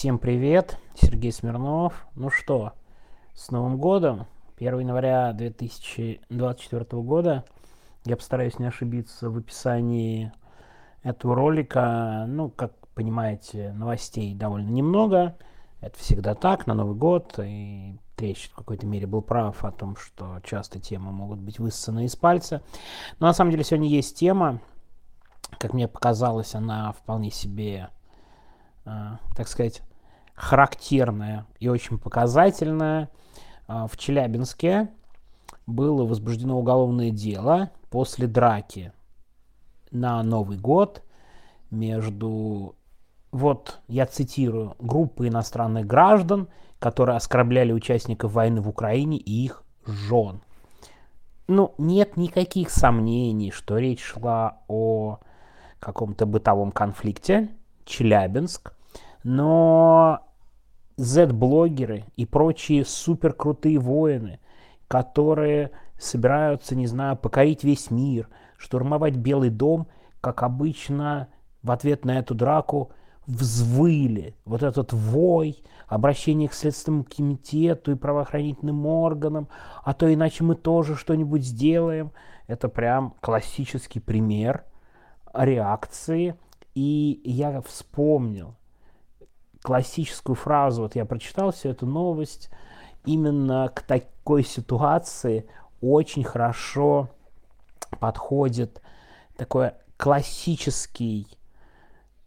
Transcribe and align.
Всем 0.00 0.18
привет, 0.18 0.78
Сергей 0.94 1.30
Смирнов. 1.30 2.06
Ну 2.14 2.30
что, 2.30 2.72
с 3.34 3.50
Новым 3.50 3.76
годом, 3.76 4.26
1 4.56 4.78
января 4.78 5.34
2024 5.34 7.02
года. 7.02 7.44
Я 8.06 8.16
постараюсь 8.16 8.58
не 8.58 8.64
ошибиться 8.64 9.28
в 9.28 9.36
описании 9.36 10.32
этого 11.02 11.34
ролика. 11.34 12.24
Ну, 12.26 12.48
как 12.48 12.72
понимаете, 12.94 13.74
новостей 13.74 14.34
довольно 14.34 14.70
немного. 14.70 15.36
Это 15.82 15.98
всегда 15.98 16.34
так, 16.34 16.66
на 16.66 16.72
Новый 16.72 16.96
год. 16.96 17.38
И 17.38 17.98
Трещ 18.16 18.48
в 18.48 18.54
какой-то 18.54 18.86
мере 18.86 19.06
был 19.06 19.20
прав 19.20 19.62
о 19.66 19.70
том, 19.70 19.96
что 19.96 20.40
часто 20.42 20.80
темы 20.80 21.12
могут 21.12 21.40
быть 21.40 21.58
высосаны 21.58 22.06
из 22.06 22.16
пальца. 22.16 22.62
Но 23.18 23.26
на 23.26 23.34
самом 23.34 23.50
деле 23.50 23.64
сегодня 23.64 23.90
есть 23.90 24.16
тема, 24.16 24.60
как 25.58 25.74
мне 25.74 25.86
показалось, 25.88 26.54
она 26.54 26.90
вполне 26.92 27.30
себе, 27.30 27.90
э, 28.86 29.16
так 29.36 29.46
сказать, 29.46 29.82
характерная 30.40 31.46
и 31.58 31.68
очень 31.68 31.98
показательная. 31.98 33.10
Э, 33.68 33.86
в 33.90 33.96
Челябинске 33.96 34.88
было 35.66 36.04
возбуждено 36.04 36.58
уголовное 36.58 37.10
дело 37.10 37.70
после 37.90 38.26
драки 38.26 38.92
на 39.90 40.22
Новый 40.22 40.56
год 40.56 41.02
между, 41.70 42.74
вот 43.30 43.80
я 43.86 44.06
цитирую, 44.06 44.74
группой 44.78 45.28
иностранных 45.28 45.86
граждан, 45.86 46.48
которые 46.78 47.16
оскорбляли 47.16 47.72
участников 47.72 48.32
войны 48.32 48.60
в 48.60 48.68
Украине 48.68 49.18
и 49.18 49.44
их 49.44 49.62
жен. 49.84 50.40
Ну, 51.46 51.74
нет 51.78 52.16
никаких 52.16 52.70
сомнений, 52.70 53.50
что 53.50 53.78
речь 53.78 54.02
шла 54.02 54.58
о 54.68 55.18
каком-то 55.80 56.24
бытовом 56.24 56.70
конфликте, 56.70 57.50
Челябинск, 57.84 58.72
но 59.24 60.20
Z-блогеры 60.96 62.04
и 62.16 62.26
прочие 62.26 62.84
суперкрутые 62.84 63.78
воины, 63.78 64.40
которые 64.88 65.70
собираются, 65.98 66.74
не 66.76 66.86
знаю, 66.86 67.16
покорить 67.16 67.64
весь 67.64 67.90
мир, 67.90 68.28
штурмовать 68.56 69.16
Белый 69.16 69.50
дом, 69.50 69.86
как 70.20 70.42
обычно 70.42 71.28
в 71.62 71.70
ответ 71.70 72.04
на 72.04 72.18
эту 72.18 72.34
драку 72.34 72.90
взвыли. 73.26 74.34
Вот 74.44 74.62
этот 74.62 74.92
вой, 74.92 75.62
обращение 75.86 76.48
к 76.48 76.54
Следственному 76.54 77.04
комитету 77.04 77.92
и 77.92 77.96
правоохранительным 77.96 78.86
органам, 78.86 79.48
а 79.84 79.94
то 79.94 80.12
иначе 80.12 80.44
мы 80.44 80.54
тоже 80.54 80.96
что-нибудь 80.96 81.44
сделаем. 81.44 82.12
Это 82.46 82.68
прям 82.68 83.14
классический 83.20 84.00
пример 84.00 84.64
реакции. 85.32 86.34
И 86.74 87.20
я 87.24 87.60
вспомнил 87.62 88.54
классическую 89.62 90.36
фразу, 90.36 90.82
вот 90.82 90.96
я 90.96 91.04
прочитал 91.04 91.52
всю 91.52 91.70
эту 91.70 91.86
новость, 91.86 92.50
именно 93.04 93.70
к 93.74 93.82
такой 93.82 94.44
ситуации 94.44 95.48
очень 95.80 96.24
хорошо 96.24 97.08
подходит 97.98 98.80
такой 99.36 99.72
классический 99.96 101.26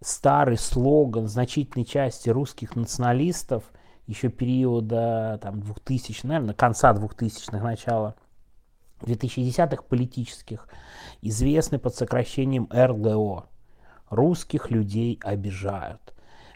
старый 0.01 0.57
слоган 0.57 1.27
значительной 1.27 1.85
части 1.85 2.29
русских 2.29 2.75
националистов 2.75 3.63
еще 4.05 4.29
периода 4.29 5.39
там, 5.41 5.61
2000, 5.61 6.25
наверное, 6.25 6.53
конца 6.53 6.91
2000-х, 6.93 7.63
начала 7.63 8.15
2010-х 9.01 9.83
политических, 9.83 10.67
известный 11.21 11.79
под 11.79 11.95
сокращением 11.95 12.67
РЛО. 12.71 13.47
Русских 14.09 14.69
людей 14.69 15.19
обижают. 15.23 16.12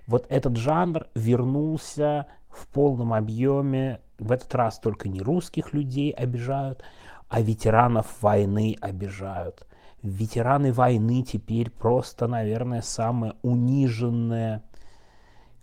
Вот 0.08 0.26
этот 0.30 0.56
жанр 0.56 1.08
вернулся 1.16 2.28
в 2.50 2.68
полном 2.68 3.14
объеме. 3.14 4.00
В 4.18 4.32
этот 4.32 4.56
раз 4.56 4.80
только 4.80 5.10
не 5.10 5.22
русских 5.22 5.74
людей 5.74 6.12
обижают, 6.12 6.82
а 7.28 7.42
ветеранов 7.42 8.22
войны 8.22 8.78
обижают. 8.82 9.68
Ветераны 10.02 10.72
войны 10.72 11.24
теперь 11.24 11.70
просто, 11.70 12.28
наверное, 12.28 12.82
самая 12.82 13.36
униженная 13.42 14.64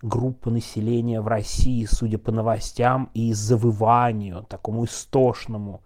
группа 0.03 0.51
населения 0.51 1.23
в 1.23 1.29
России, 1.29 1.87
судя 1.87 2.19
по 2.19 2.31
новостям 2.31 3.11
и 3.15 3.33
завыванию, 3.33 4.43
такому 4.43 4.85
истошному 4.85 5.83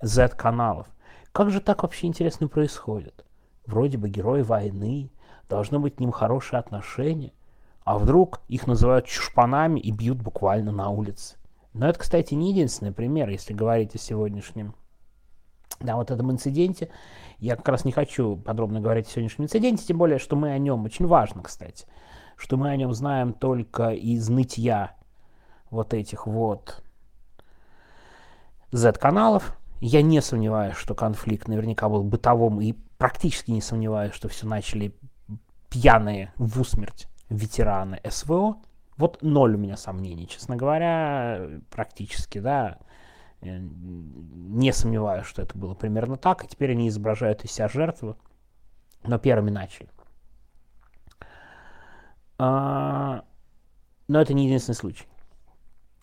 Z-каналов. 0.00 0.86
Как 1.32 1.50
же 1.50 1.60
так 1.60 1.82
вообще 1.82 2.06
интересно 2.06 2.48
происходит? 2.48 3.26
Вроде 3.66 3.98
бы 3.98 4.08
герои 4.08 4.40
войны, 4.40 5.10
должно 5.50 5.78
быть 5.78 5.96
к 5.96 6.00
ним 6.00 6.10
хорошее 6.10 6.60
отношение, 6.60 7.32
а 7.88 7.96
вдруг 7.96 8.42
их 8.48 8.66
называют 8.66 9.06
чушпанами 9.06 9.80
и 9.80 9.90
бьют 9.90 10.20
буквально 10.20 10.72
на 10.72 10.90
улице. 10.90 11.36
Но 11.72 11.88
это, 11.88 11.98
кстати, 11.98 12.34
не 12.34 12.50
единственный 12.50 12.92
пример, 12.92 13.30
если 13.30 13.54
говорить 13.54 13.94
о 13.94 13.98
сегодняшнем 13.98 14.74
да, 15.80 15.96
вот 15.96 16.10
этом 16.10 16.30
инциденте. 16.30 16.90
Я 17.38 17.56
как 17.56 17.66
раз 17.66 17.86
не 17.86 17.92
хочу 17.92 18.36
подробно 18.36 18.80
говорить 18.80 19.06
о 19.06 19.10
сегодняшнем 19.10 19.46
инциденте, 19.46 19.86
тем 19.86 19.96
более, 19.96 20.18
что 20.18 20.36
мы 20.36 20.50
о 20.50 20.58
нем, 20.58 20.84
очень 20.84 21.06
важно, 21.06 21.42
кстати, 21.42 21.86
что 22.36 22.58
мы 22.58 22.68
о 22.68 22.76
нем 22.76 22.92
знаем 22.92 23.32
только 23.32 23.88
из 23.92 24.28
нытья 24.28 24.94
вот 25.70 25.94
этих 25.94 26.26
вот 26.26 26.82
Z-каналов. 28.70 29.56
Я 29.80 30.02
не 30.02 30.20
сомневаюсь, 30.20 30.76
что 30.76 30.94
конфликт 30.94 31.48
наверняка 31.48 31.88
был 31.88 32.04
бытовым, 32.04 32.60
и 32.60 32.74
практически 32.98 33.50
не 33.50 33.62
сомневаюсь, 33.62 34.12
что 34.12 34.28
все 34.28 34.46
начали 34.46 34.94
пьяные 35.70 36.34
в 36.36 36.60
усмерть 36.60 37.08
ветераны 37.28 38.00
СВО. 38.08 38.56
Вот 38.96 39.22
ноль 39.22 39.54
у 39.54 39.58
меня 39.58 39.76
сомнений, 39.76 40.26
честно 40.26 40.56
говоря, 40.56 41.60
практически, 41.70 42.38
да. 42.38 42.78
Не 43.40 44.72
сомневаюсь, 44.72 45.26
что 45.26 45.42
это 45.42 45.56
было 45.56 45.74
примерно 45.74 46.16
так, 46.16 46.44
и 46.44 46.48
теперь 46.48 46.72
они 46.72 46.88
изображают 46.88 47.44
из 47.44 47.52
себя 47.52 47.68
жертву, 47.68 48.16
но 49.04 49.18
первыми 49.18 49.50
начали. 49.50 49.88
А, 52.38 53.24
но 54.08 54.20
это 54.20 54.34
не 54.34 54.46
единственный 54.46 54.74
случай. 54.74 55.06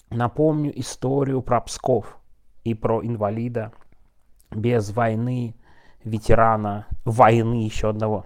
Напомню 0.09 0.77
историю 0.79 1.41
про 1.41 1.59
Псков 1.61 2.17
и 2.63 2.73
про 2.73 3.03
инвалида 3.03 3.73
без 4.51 4.91
войны, 4.91 5.55
ветерана 6.03 6.87
войны 7.03 7.65
еще 7.65 7.89
одного 7.89 8.25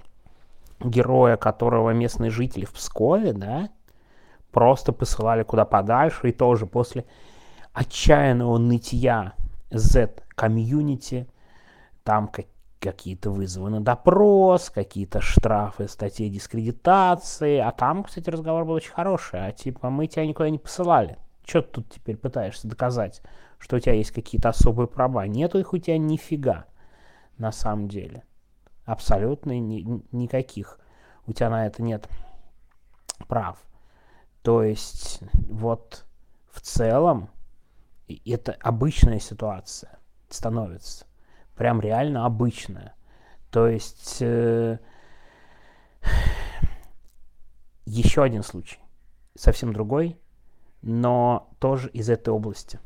героя, 0.80 1.38
которого 1.38 1.92
местные 1.92 2.32
жители 2.32 2.66
в 2.66 2.74
Пскове, 2.74 3.34
да, 3.34 3.70
просто 4.52 4.94
посылали 4.94 5.44
куда 5.44 5.66
подальше, 5.66 6.30
и 6.30 6.32
тоже 6.32 6.66
после 6.66 7.06
отчаянного 7.74 8.58
нытья 8.58 9.34
Z-комьюнити, 9.72 11.28
там 12.04 12.28
как, 12.28 12.46
какие-то 12.80 13.30
вызовы 13.30 13.70
на 13.70 13.82
допрос, 13.82 14.70
какие-то 14.70 15.22
штрафы, 15.22 15.88
статьи 15.88 16.30
дискредитации, 16.30 17.58
а 17.58 17.72
там, 17.72 18.04
кстати, 18.04 18.30
разговор 18.30 18.66
был 18.66 18.74
очень 18.74 18.92
хороший, 18.92 19.46
а 19.46 19.52
типа 19.52 19.90
мы 19.90 20.08
тебя 20.08 20.26
никуда 20.26 20.50
не 20.50 20.58
посылали. 20.58 21.18
Что 21.46 21.62
ты 21.62 21.82
тут 21.82 21.90
теперь 21.90 22.18
пытаешься 22.18 22.68
доказать, 22.68 23.22
что 23.58 23.78
у 23.78 23.80
тебя 23.80 23.94
есть 23.94 24.12
какие-то 24.12 24.50
особые 24.50 24.88
права? 24.88 25.26
Нету 25.28 25.60
их 25.60 25.74
у 25.74 25.78
тебя 25.78 25.98
нифига, 25.98 26.66
на 27.38 27.52
самом 27.52 27.88
деле. 27.88 28.24
Абсолютно 28.90 29.60
ни, 29.60 30.04
никаких. 30.12 30.80
У 31.28 31.34
тебя 31.34 31.52
на 31.52 31.68
это 31.68 31.84
нет 31.84 32.10
прав. 33.28 33.60
То 34.42 34.64
есть, 34.64 35.20
вот 35.48 36.08
в 36.52 36.60
целом, 36.60 37.30
это 38.26 38.58
обычная 38.62 39.20
ситуация 39.20 40.00
становится. 40.28 41.06
Прям 41.56 41.80
реально 41.82 42.26
обычная. 42.26 42.96
То 43.52 43.68
есть 43.68 44.18
э, 44.22 44.80
еще 47.86 48.24
один 48.24 48.42
случай, 48.42 48.80
совсем 49.36 49.72
другой, 49.72 50.20
но 50.82 51.52
тоже 51.60 51.92
из 51.92 52.10
этой 52.10 52.30
области. 52.30 52.80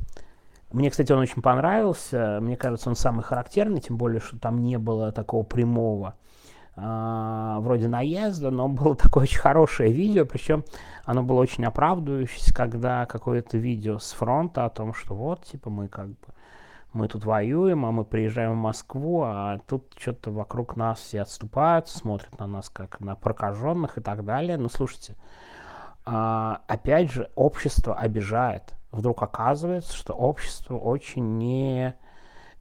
Мне, 0.73 0.89
кстати, 0.89 1.11
он 1.11 1.19
очень 1.19 1.43
понравился. 1.43 2.39
Мне 2.41 2.57
кажется, 2.57 2.89
он 2.89 2.95
самый 2.95 3.23
характерный, 3.23 3.79
тем 3.79 3.95
более, 3.95 4.19
что 4.19 4.39
там 4.39 4.63
не 4.63 4.79
было 4.79 5.11
такого 5.11 5.43
прямого 5.43 6.15
э, 6.75 7.55
вроде 7.59 7.87
наезда, 7.87 8.49
но 8.49 8.67
было 8.69 8.95
такое 8.95 9.23
очень 9.23 9.39
хорошее 9.39 9.93
видео, 9.93 10.25
причем 10.25 10.65
оно 11.05 11.21
было 11.21 11.41
очень 11.41 11.63
оправдывающееся, 11.63 12.55
когда 12.55 13.05
какое-то 13.05 13.59
видео 13.59 13.99
с 13.99 14.13
фронта 14.13 14.65
о 14.65 14.69
том, 14.71 14.95
что 14.95 15.13
вот, 15.13 15.45
типа, 15.45 15.69
мы 15.69 15.89
как 15.89 16.07
бы, 16.07 16.27
мы 16.91 17.07
тут 17.07 17.23
воюем, 17.23 17.85
а 17.85 17.91
мы 17.91 18.03
приезжаем 18.03 18.53
в 18.53 18.61
Москву, 18.61 19.21
а 19.21 19.59
тут 19.67 19.93
что-то 19.95 20.31
вокруг 20.31 20.75
нас 20.75 20.99
все 20.99 21.21
отступают, 21.21 21.87
смотрят 21.87 22.39
на 22.39 22.47
нас 22.47 22.71
как 22.71 22.99
на 22.99 23.15
прокаженных 23.15 23.99
и 23.99 24.01
так 24.01 24.25
далее. 24.25 24.57
Ну, 24.57 24.69
слушайте, 24.69 25.15
опять 26.05 27.11
же, 27.11 27.29
общество 27.35 27.95
обижает. 27.95 28.73
Вдруг 28.91 29.23
оказывается, 29.23 29.95
что 29.95 30.13
общество 30.13 30.77
очень 30.77 31.37
не 31.37 31.95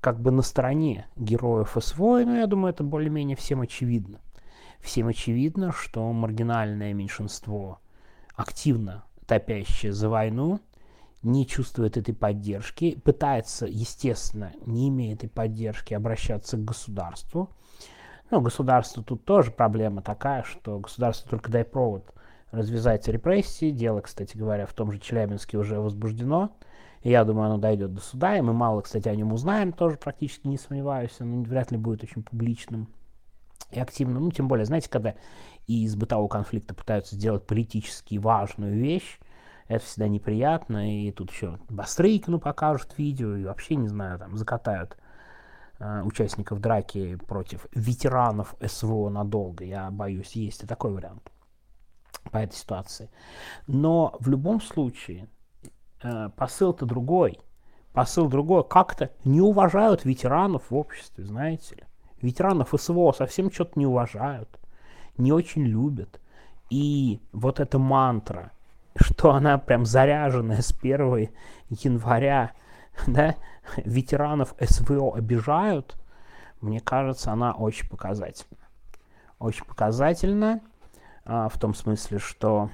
как 0.00 0.20
бы 0.20 0.30
на 0.30 0.42
стороне 0.42 1.06
героев 1.16 1.76
СВО, 1.80 2.24
но 2.24 2.36
я 2.36 2.46
думаю, 2.46 2.72
это 2.72 2.82
более-менее 2.82 3.36
всем 3.36 3.60
очевидно. 3.60 4.20
Всем 4.80 5.06
очевидно, 5.06 5.72
что 5.72 6.12
маргинальное 6.12 6.92
меньшинство 6.92 7.78
активно 8.34 9.04
топящая 9.26 9.92
за 9.92 10.08
войну, 10.08 10.60
не 11.22 11.46
чувствует 11.46 11.96
этой 11.96 12.14
поддержки, 12.14 13.00
пытается, 13.00 13.66
естественно, 13.66 14.52
не 14.66 14.88
имея 14.88 15.14
этой 15.14 15.28
поддержки, 15.28 15.94
обращаться 15.94 16.56
к 16.56 16.64
государству. 16.64 17.48
Но 18.30 18.40
государство 18.40 19.04
тут 19.04 19.24
тоже 19.24 19.50
проблема 19.52 20.02
такая, 20.02 20.42
что 20.42 20.80
государство 20.80 21.30
только 21.30 21.50
дай 21.50 21.64
провод 21.64 22.12
развязать 22.52 23.08
репрессии. 23.08 23.70
Дело, 23.70 24.00
кстати 24.00 24.36
говоря, 24.36 24.66
в 24.66 24.74
том 24.74 24.92
же 24.92 25.00
Челябинске 25.00 25.58
уже 25.58 25.80
возбуждено. 25.80 26.54
И 27.02 27.10
я 27.10 27.24
думаю, 27.24 27.46
оно 27.46 27.58
дойдет 27.58 27.92
до 27.94 28.00
суда, 28.00 28.38
и 28.38 28.42
мы 28.42 28.52
мало, 28.52 28.82
кстати, 28.82 29.08
о 29.08 29.16
нем 29.16 29.32
узнаем, 29.32 29.72
тоже 29.72 29.96
практически 29.96 30.46
не 30.46 30.56
сомневаюсь. 30.56 31.16
Оно 31.18 31.42
вряд 31.42 31.72
ли 31.72 31.78
будет 31.78 32.04
очень 32.04 32.22
публичным 32.22 32.88
и 33.72 33.80
активным. 33.80 34.24
Ну, 34.24 34.30
тем 34.30 34.46
более, 34.46 34.66
знаете, 34.66 34.88
когда 34.88 35.14
из 35.66 35.96
бытового 35.96 36.28
конфликта 36.28 36.74
пытаются 36.74 37.16
сделать 37.16 37.44
политически 37.44 38.18
важную 38.18 38.76
вещь, 38.76 39.18
это 39.66 39.84
всегда 39.84 40.06
неприятно, 40.06 41.06
и 41.06 41.10
тут 41.10 41.32
еще 41.32 41.58
Бастрыкину 41.70 42.38
покажут 42.38 42.98
видео, 42.98 43.34
и 43.36 43.44
вообще, 43.44 43.76
не 43.76 43.88
знаю, 43.88 44.18
там 44.18 44.36
закатают 44.36 44.96
э, 45.78 46.02
участников 46.02 46.60
драки 46.60 47.16
против 47.16 47.66
ветеранов 47.74 48.54
СВО 48.64 49.08
надолго. 49.08 49.64
Я 49.64 49.90
боюсь, 49.90 50.32
есть 50.32 50.62
и 50.62 50.66
такой 50.66 50.92
вариант 50.92 51.31
по 52.30 52.38
этой 52.38 52.54
ситуации. 52.54 53.10
Но 53.66 54.16
в 54.20 54.28
любом 54.28 54.60
случае 54.60 55.28
э, 56.02 56.30
посыл-то 56.36 56.86
другой. 56.86 57.38
Посыл 57.92 58.28
другой. 58.28 58.64
Как-то 58.64 59.10
не 59.24 59.40
уважают 59.40 60.04
ветеранов 60.04 60.70
в 60.70 60.76
обществе, 60.76 61.24
знаете 61.24 61.74
ли. 61.76 61.84
Ветеранов 62.20 62.72
СВО 62.76 63.12
совсем 63.12 63.50
что-то 63.50 63.78
не 63.78 63.86
уважают, 63.86 64.60
не 65.18 65.32
очень 65.32 65.64
любят. 65.64 66.20
И 66.70 67.20
вот 67.32 67.58
эта 67.60 67.78
мантра– 67.78 68.52
что 68.96 69.32
она 69.32 69.58
прям 69.58 69.84
заряженная 69.84 70.62
с 70.62 70.72
1 70.72 71.28
января, 71.70 72.52
да, 73.06 73.36
ветеранов 73.76 74.54
СВО 74.60 75.16
обижают, 75.16 75.96
мне 76.60 76.80
кажется, 76.80 77.32
она 77.32 77.52
очень 77.52 77.88
показательна. 77.88 78.58
Очень 79.38 79.64
показательна 79.64 80.60
а, 81.24 81.48
в 81.48 81.58
том 81.58 81.74
смысле, 81.74 82.18
что 82.18 82.70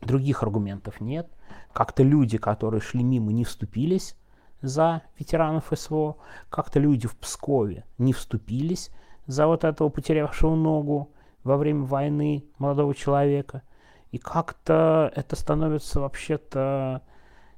других 0.00 0.42
аргументов 0.42 1.00
нет. 1.00 1.28
Как-то 1.72 2.02
люди, 2.02 2.38
которые 2.38 2.80
шли 2.80 3.02
мимо, 3.02 3.32
не 3.32 3.44
вступились 3.44 4.16
за 4.60 5.02
ветеранов 5.18 5.70
СВО, 5.72 6.16
как-то 6.50 6.80
люди 6.80 7.06
в 7.06 7.16
Пскове 7.16 7.84
не 7.98 8.12
вступились 8.12 8.90
за 9.26 9.46
вот 9.46 9.64
этого 9.64 9.88
потерявшего 9.88 10.54
ногу 10.54 11.12
во 11.44 11.56
время 11.56 11.84
войны 11.84 12.44
молодого 12.58 12.94
человека. 12.94 13.62
И 14.10 14.18
как-то 14.18 15.12
это 15.14 15.36
становится 15.36 16.00
вообще-то 16.00 17.02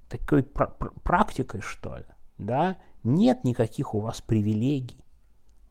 такой 0.08 0.42
пр 0.42 0.72
практикой, 1.02 1.60
что 1.60 1.96
ли. 1.96 2.04
Да? 2.38 2.76
Нет 3.04 3.44
никаких 3.44 3.94
у 3.94 4.00
вас 4.00 4.20
привилегий. 4.20 5.04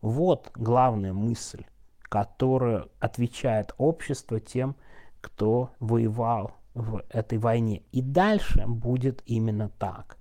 Вот 0.02 0.50
главная 0.56 1.14
мысль, 1.14 1.66
которую 2.10 2.90
отвечает 3.00 3.74
общество 3.78 4.40
тем, 4.40 4.76
кто 5.22 5.72
воевал 5.80 6.52
в 6.74 7.04
этой 7.10 7.38
войне. 7.38 7.84
И 7.92 8.02
дальше 8.02 8.66
будет 8.68 9.22
именно 9.26 9.70
так. 9.70 10.18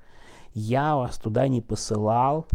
Я 0.52 0.96
вас 0.96 1.18
туда 1.18 1.48
не 1.48 1.60
посылал. 1.60 2.46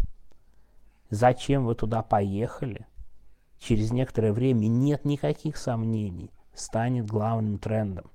Зачем 1.09 1.65
вы 1.65 1.75
туда 1.75 2.01
поехали? 2.01 2.85
Через 3.59 3.91
некоторое 3.91 4.33
время 4.33 4.67
нет 4.67 5.05
никаких 5.05 5.57
сомнений– 5.57 6.31
станет 6.53 7.05
главным 7.07 7.57
трендом. 7.57 8.05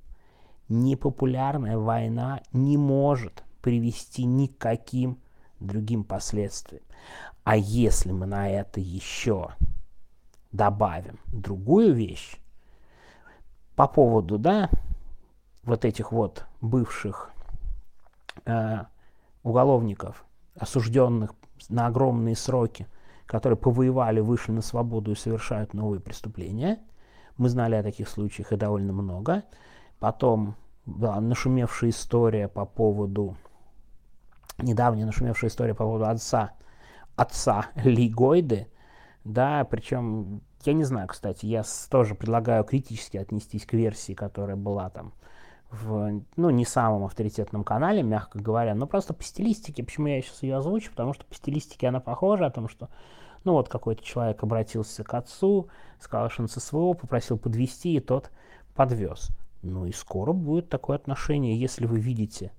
Непопулярная 0.69 1.79
война 1.79 2.43
не 2.53 2.77
может 2.77 3.43
привести 3.63 4.25
ни 4.25 4.47
к 4.47 4.59
каким 4.59 5.19
другим 5.61 6.05
последствиям. 6.05 6.83
А 7.45 7.57
если 7.57 8.13
мы 8.13 8.27
на 8.27 8.51
это 8.51 8.81
еще 8.81 9.51
добавим 10.53 11.19
другую 11.27 11.95
вещь. 11.95 12.37
По 13.77 13.87
поводу, 13.87 14.39
да, 14.39 14.71
вот 15.63 15.85
этих 15.85 16.13
вот 16.13 16.45
бывших 16.61 17.31
э, 18.45 18.85
уголовников, 19.43 20.25
осужденных 20.59 21.35
на 21.69 21.87
огромные 21.87 22.35
сроки, 22.35 22.87
которые 23.27 23.57
повоевали, 23.57 24.21
вышли 24.21 24.53
на 24.53 24.63
свободу 24.63 25.13
и 25.13 25.17
совершают 25.17 25.75
новые 25.75 26.01
преступления– 26.01 26.79
мы 27.39 27.49
знали 27.49 27.77
о 27.77 27.83
таких 27.83 28.09
случаях 28.09 28.53
и 28.53 28.57
довольно 28.57 28.93
много. 28.93 29.45
Потом 30.01 30.57
была 30.85 31.21
нашумевшая 31.21 31.91
история 31.91 32.49
по 32.49 32.67
поводу, 32.67 33.37
недавняя 34.59 35.07
нашумевшая 35.07 35.51
история 35.51 35.75
по 35.75 35.85
поводу 35.85 36.07
отца, 36.07 36.53
отца 37.17 37.67
Ли 37.77 38.09
Гойды, 38.11 38.69
да, 39.25 39.65
причем, 39.65 40.41
я 40.65 40.73
не 40.73 40.85
знаю, 40.85 41.09
кстати, 41.09 41.47
я 41.47 41.63
тоже 41.91 42.15
предлагаю 42.15 42.65
критически 42.65 43.17
отнестись 43.17 43.67
к 43.67 43.73
версии, 43.75 44.15
которая 44.15 44.57
была 44.57 44.91
там 44.91 45.13
в, 45.71 46.23
ну, 46.37 46.51
не 46.51 46.65
самом 46.65 47.05
авторитетном 47.05 47.63
канале, 47.63 48.03
мягко 48.03 48.39
говоря, 48.39 48.75
но 48.75 48.87
просто 48.87 49.13
по 49.13 49.23
стилистике, 49.23 49.85
почему 49.85 50.07
я 50.07 50.23
сейчас 50.23 50.43
ее 50.43 50.57
озвучу, 50.57 50.91
потому 50.91 51.13
что 51.13 51.27
по 51.27 51.35
стилистике 51.35 51.89
она 51.89 52.01
похожа 52.01 52.47
о 52.47 52.51
том, 52.51 52.69
что 52.69 52.89
ну 53.45 53.53
вот 53.53 53.69
какой-то 53.69 54.03
человек 54.03 54.43
обратился 54.43 55.05
к 55.05 55.15
отцу, 55.15 55.69
сказал, 56.01 56.31
что 56.31 56.43
он 56.43 56.49
со 56.49 56.61
своего 56.61 56.95
попросил 56.95 57.39
подвести, 57.39 57.95
и 57.95 58.01
тот 58.01 58.31
подвез. 58.75 59.31
Ну 59.63 59.87
и 59.87 59.93
скоро 59.93 60.33
будет 60.33 60.69
такое 60.69 60.97
отношение. 60.97 61.59
Если 61.59 61.87
вы 61.87 62.01
видите 62.01 62.53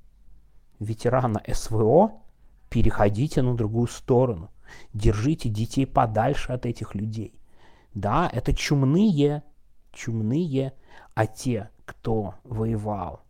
ветерана 0.79 1.41
СВО, 1.47 2.13
переходите 2.69 3.41
на 3.41 3.55
другую 3.55 3.87
сторону. 3.87 4.49
Держите 4.93 5.49
детей 5.49 5.85
подальше 5.85 6.51
от 6.51 6.65
этих 6.65 6.95
людей. 6.95 7.39
Да, 7.93 8.29
это 8.31 8.53
чумные, 8.53 9.43
чумные, 9.91 10.73
а 11.15 11.25
те, 11.25 11.69
кто 11.85 12.35
воевал 12.43 13.21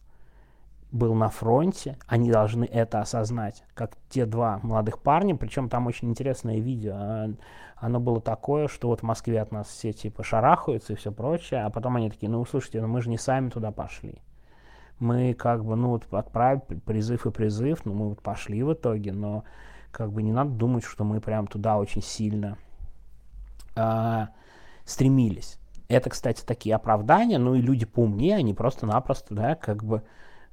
был 0.91 1.13
на 1.13 1.29
фронте, 1.29 1.97
они 2.07 2.31
должны 2.31 2.65
это 2.65 3.01
осознать, 3.01 3.63
как 3.73 3.95
те 4.09 4.25
два 4.25 4.59
молодых 4.63 4.99
парня, 4.99 5.35
причем 5.35 5.69
там 5.69 5.87
очень 5.87 6.09
интересное 6.09 6.57
видео, 6.57 6.93
а, 6.95 7.29
оно 7.75 7.99
было 7.99 8.19
такое, 8.19 8.67
что 8.67 8.87
вот 8.87 9.01
в 9.01 9.03
Москве 9.03 9.39
от 9.39 9.51
нас 9.51 9.67
все 9.67 9.93
типа 9.93 10.23
шарахаются 10.23 10.93
и 10.93 10.95
все 10.95 11.11
прочее, 11.11 11.63
а 11.63 11.69
потом 11.69 11.97
они 11.97 12.09
такие, 12.09 12.29
ну 12.29 12.43
слушайте, 12.45 12.81
ну 12.81 12.87
мы 12.87 13.01
же 13.01 13.09
не 13.09 13.17
сами 13.17 13.49
туда 13.49 13.71
пошли. 13.71 14.21
Мы 14.97 15.33
как 15.33 15.63
бы, 15.63 15.75
ну 15.75 15.89
вот 15.89 16.11
отправили 16.11 16.79
призыв 16.85 17.25
и 17.25 17.31
призыв, 17.31 17.85
ну 17.85 17.93
мы 17.93 18.09
вот 18.09 18.21
пошли 18.21 18.63
в 18.63 18.73
итоге, 18.73 19.13
но 19.13 19.43
как 19.91 20.11
бы 20.11 20.21
не 20.21 20.31
надо 20.31 20.51
думать, 20.51 20.83
что 20.83 21.03
мы 21.03 21.21
прям 21.21 21.47
туда 21.47 21.77
очень 21.77 22.01
сильно 22.01 22.57
а, 23.75 24.29
стремились. 24.85 25.57
Это, 25.87 26.09
кстати, 26.09 26.43
такие 26.45 26.75
оправдания, 26.75 27.39
ну 27.39 27.55
и 27.55 27.61
люди 27.61 27.85
поумнее, 27.85 28.35
они 28.35 28.53
просто-напросто, 28.53 29.33
да, 29.33 29.55
как 29.55 29.83
бы 29.83 30.03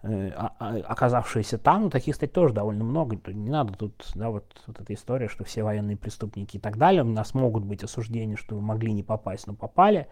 Э, 0.08 0.30
а, 0.36 0.52
а, 0.60 0.76
оказавшиеся 0.86 1.58
там, 1.58 1.84
ну, 1.84 1.90
таких, 1.90 2.14
кстати, 2.14 2.30
тоже 2.30 2.54
довольно 2.54 2.84
много, 2.84 3.18
не 3.32 3.50
надо 3.50 3.72
тут, 3.72 4.08
да, 4.14 4.30
вот, 4.30 4.44
вот 4.66 4.80
эта 4.80 4.94
история, 4.94 5.26
что 5.26 5.42
все 5.42 5.64
военные 5.64 5.96
преступники 5.96 6.58
и 6.58 6.60
так 6.60 6.76
далее, 6.76 7.02
у 7.02 7.06
нас 7.06 7.34
могут 7.34 7.64
быть 7.64 7.82
осуждения, 7.82 8.36
что 8.36 8.54
вы 8.54 8.60
могли 8.60 8.92
не 8.92 9.02
попасть, 9.02 9.48
но 9.48 9.54
попали, 9.54 10.06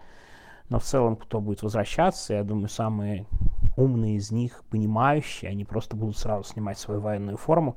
но 0.68 0.80
в 0.80 0.84
целом, 0.84 1.14
кто 1.14 1.40
будет 1.40 1.62
возвращаться, 1.62 2.34
я 2.34 2.42
думаю, 2.42 2.68
самые 2.70 3.26
умные 3.76 4.16
из 4.16 4.32
них, 4.32 4.64
понимающие, 4.68 5.48
они 5.48 5.64
просто 5.64 5.94
будут 5.94 6.16
сразу 6.18 6.42
снимать 6.42 6.78
свою 6.78 7.00
военную 7.00 7.36
форму 7.36 7.76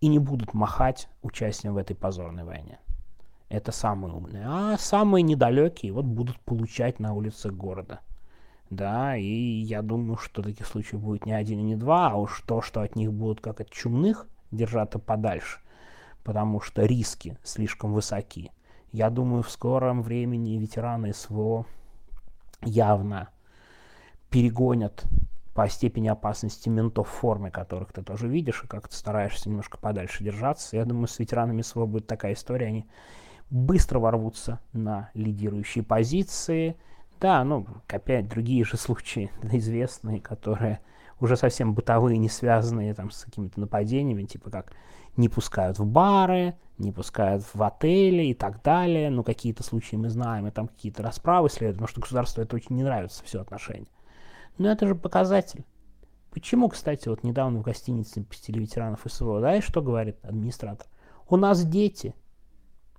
и 0.00 0.08
не 0.08 0.18
будут 0.18 0.54
махать 0.54 1.08
участием 1.22 1.74
в 1.74 1.76
этой 1.76 1.94
позорной 1.94 2.44
войне. 2.44 2.78
Это 3.48 3.72
самые 3.72 4.14
умные. 4.14 4.44
А 4.46 4.76
самые 4.78 5.22
недалекие 5.22 5.92
вот 5.92 6.04
будут 6.04 6.38
получать 6.40 7.00
на 7.00 7.14
улицах 7.14 7.52
города– 7.52 8.00
да, 8.70 9.16
и 9.16 9.24
я 9.24 9.82
думаю, 9.82 10.16
что 10.16 10.42
таких 10.42 10.64
случаев 10.64 11.02
будет 11.02 11.26
не 11.26 11.32
один 11.32 11.58
и 11.58 11.62
не 11.62 11.76
два, 11.76 12.10
а 12.10 12.14
уж 12.14 12.42
то, 12.46 12.62
что 12.62 12.82
от 12.82 12.94
них 12.94 13.12
будут 13.12 13.40
как 13.40 13.60
от 13.60 13.68
чумных 13.68 14.28
держаться 14.52 15.00
подальше, 15.00 15.58
потому 16.22 16.60
что 16.60 16.84
риски 16.86 17.36
слишком 17.42 17.92
высоки. 17.92 18.52
Я 18.92 19.10
думаю, 19.10 19.42
в 19.42 19.50
скором 19.50 20.02
времени 20.02 20.56
ветераны 20.56 21.12
СВО 21.12 21.66
явно 22.62 23.30
перегонят 24.30 25.04
по 25.54 25.68
степени 25.68 26.08
опасности 26.08 26.68
ментов 26.68 27.08
в 27.08 27.12
форме, 27.12 27.50
которых 27.50 27.92
ты 27.92 28.02
тоже 28.02 28.28
видишь, 28.28 28.62
и 28.64 28.68
как 28.68 28.88
ты 28.88 28.96
стараешься 28.96 29.48
немножко 29.48 29.78
подальше 29.78 30.22
держаться. 30.22 30.76
Я 30.76 30.84
думаю, 30.84 31.08
с 31.08 31.18
ветеранами 31.18 31.62
СВО 31.62 31.86
будет 31.86 32.06
такая 32.06 32.34
история, 32.34 32.66
они 32.66 32.86
быстро 33.50 33.98
ворвутся 33.98 34.60
на 34.72 35.10
лидирующие 35.14 35.84
позиции– 35.84 36.76
да, 37.20 37.44
ну, 37.44 37.66
опять 37.86 38.28
другие 38.28 38.64
же 38.64 38.76
случаи 38.76 39.30
известные, 39.52 40.20
которые 40.20 40.80
уже 41.20 41.36
совсем 41.36 41.74
бытовые, 41.74 42.16
не 42.16 42.30
связанные 42.30 42.94
там 42.94 43.10
с 43.10 43.24
какими-то 43.24 43.60
нападениями, 43.60 44.24
типа 44.24 44.50
как 44.50 44.72
не 45.16 45.28
пускают 45.28 45.78
в 45.78 45.84
бары, 45.84 46.54
не 46.78 46.92
пускают 46.92 47.44
в 47.52 47.62
отели 47.62 48.22
и 48.22 48.34
так 48.34 48.62
далее. 48.62 49.10
Ну, 49.10 49.22
какие-то 49.22 49.62
случаи 49.62 49.96
мы 49.96 50.08
знаем, 50.08 50.46
и 50.46 50.50
там 50.50 50.68
какие-то 50.68 51.02
расправы 51.02 51.50
следуют, 51.50 51.76
потому 51.76 51.88
что 51.88 52.00
государству 52.00 52.42
это 52.42 52.56
очень 52.56 52.76
не 52.76 52.82
нравится, 52.82 53.22
все 53.22 53.42
отношения. 53.42 53.88
Но 54.60 54.70
это 54.70 54.86
же 54.86 54.94
показатель. 54.94 55.64
Почему, 56.30 56.68
кстати, 56.68 57.08
вот 57.08 57.24
недавно 57.24 57.60
в 57.60 57.62
гостинице 57.62 58.22
посетили 58.22 58.58
ветеранов 58.58 59.00
СВО, 59.06 59.40
да, 59.40 59.56
и 59.56 59.62
что 59.62 59.80
говорит 59.80 60.22
администратор? 60.22 60.86
У 61.30 61.38
нас 61.38 61.64
дети. 61.64 62.14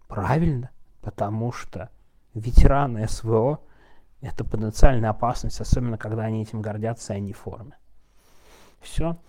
Правильно, 0.07 0.71
потому 1.01 1.51
что 1.51 1.91
ветераны 2.33 3.07
СВО– 3.07 3.59
это 4.21 4.43
потенциальная 4.43 5.11
опасность, 5.11 5.61
особенно 5.61 5.99
когда 5.99 6.23
они 6.23 6.41
этим 6.41 6.63
гордятся, 6.63 7.13
и 7.13 7.17
они 7.17 7.31
в 7.31 7.37
форме. 7.37 7.77
Все 8.79 9.19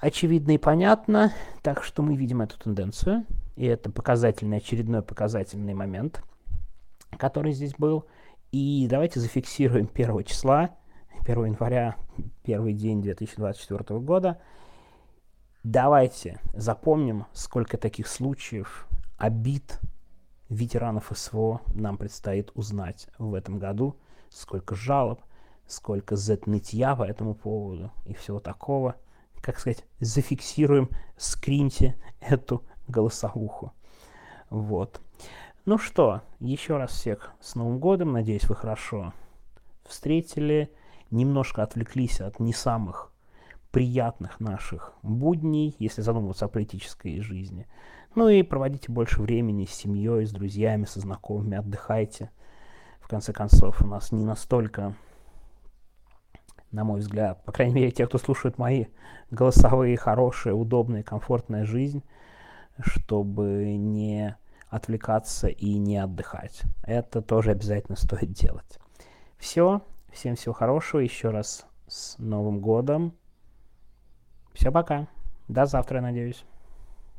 очевидно 0.00 0.50
и 0.50 0.58
понятно, 0.58 1.32
так 1.62 1.84
что 1.84 2.02
мы 2.02 2.16
видим 2.16 2.42
эту 2.42 2.58
тенденцию, 2.58 3.26
и 3.54 3.64
это 3.64 3.92
показательный, 3.92 4.56
очередной 4.56 5.02
показательный 5.02 5.74
момент, 5.74 6.20
который 7.16 7.52
здесь 7.52 7.74
был. 7.78 8.06
И 8.50 8.88
давайте 8.90 9.20
зафиксируем 9.20 9.88
1 9.94 10.24
числа 10.24 10.70
1 11.26 11.46
января, 11.46 11.96
первый 12.42 12.74
день 12.74 13.00
2024 13.00 13.98
года. 14.00 14.38
Давайте 15.62 16.38
запомним, 16.52 17.24
сколько 17.32 17.78
таких 17.78 18.08
случаев 18.08 18.86
обид 19.16 19.80
ветеранов 20.50 21.10
СВО 21.14 21.62
нам 21.74 21.96
предстоит 21.96 22.50
узнать 22.54 23.08
в 23.16 23.32
этом 23.32 23.58
году, 23.58 23.96
сколько 24.28 24.74
жалоб, 24.74 25.22
сколько 25.66 26.14
z-нытья 26.14 26.94
по 26.94 27.04
этому 27.04 27.34
поводу 27.34 27.90
и 28.04 28.12
всего 28.12 28.38
такого. 28.38 28.96
Как 29.40 29.58
сказать, 29.58 29.86
зафиксируем, 30.00 30.90
скриньте 31.16 31.96
эту 32.20 32.62
голосовуху. 32.86 33.72
Вот. 34.50 35.00
Ну 35.64 35.78
что, 35.78 36.20
еще 36.38 36.76
раз 36.76 36.90
всех 36.90 37.32
с 37.40 37.54
Новым 37.54 37.78
годом. 37.78 38.12
Надеюсь, 38.12 38.44
вы 38.44 38.56
хорошо 38.56 39.14
встретили 39.84 40.70
немножко 41.14 41.62
отвлеклись 41.62 42.20
от 42.20 42.40
не 42.40 42.52
самых 42.52 43.10
приятных 43.70 44.38
наших 44.38 44.92
будней, 45.02 45.74
если 45.78 46.02
задумываться 46.02 46.44
о 46.44 46.48
политической 46.48 47.20
жизни. 47.20 47.66
Ну 48.14 48.28
и 48.28 48.42
проводите 48.42 48.92
больше 48.92 49.20
времени 49.20 49.64
с 49.64 49.74
семьей, 49.74 50.26
с 50.26 50.30
друзьями, 50.30 50.84
со 50.84 51.00
знакомыми, 51.00 51.56
отдыхайте. 51.56 52.30
В 53.00 53.08
конце 53.08 53.32
концов, 53.32 53.82
у 53.82 53.86
нас 53.86 54.12
не 54.12 54.24
настолько, 54.24 54.94
на 56.70 56.84
мой 56.84 57.00
взгляд, 57.00 57.44
по 57.44 57.52
крайней 57.52 57.74
мере, 57.74 57.90
те, 57.90 58.06
кто 58.06 58.18
слушает 58.18 58.58
мои 58.58 58.86
голосовые, 59.30 59.96
хорошие, 59.96 60.54
удобные, 60.54 61.02
комфортная 61.02 61.64
жизнь, 61.64 62.04
чтобы 62.78 63.76
не 63.76 64.36
отвлекаться 64.68 65.48
и 65.48 65.74
не 65.78 65.98
отдыхать. 65.98 66.62
Это 66.84 67.22
тоже 67.22 67.50
обязательно 67.50 67.96
стоит 67.96 68.32
делать. 68.32 68.78
Все. 69.38 69.82
Всем 70.14 70.36
всего 70.36 70.54
хорошего. 70.54 71.00
Еще 71.00 71.30
раз 71.30 71.66
с 71.88 72.16
Новым 72.18 72.60
годом. 72.60 73.14
Все, 74.52 74.70
пока. 74.70 75.08
До 75.48 75.66
завтра, 75.66 76.00
надеюсь. 76.00 76.44